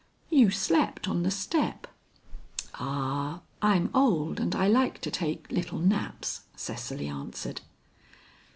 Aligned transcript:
"You 0.31 0.49
slept 0.49 1.07
on 1.07 1.21
the 1.21 1.29
step." 1.29 1.85
"Ah! 2.73 3.41
I'm 3.61 3.91
old 3.93 4.39
and 4.39 4.55
I 4.55 4.67
like 4.67 4.99
to 5.01 5.11
take 5.11 5.51
little 5.51 5.77
naps," 5.77 6.41
Cecily 6.55 7.05
answered. 7.07 7.61